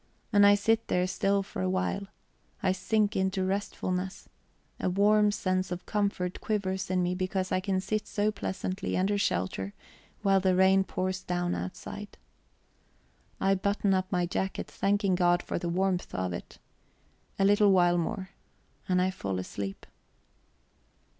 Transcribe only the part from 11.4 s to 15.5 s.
outside. I button up my jacket, thanking God